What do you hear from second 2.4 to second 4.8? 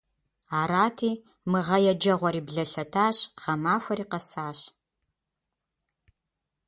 блэлъэтащ, гъэмахуэри къэсащ.